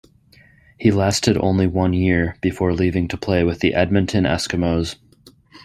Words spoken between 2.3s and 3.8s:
before leaving to play with the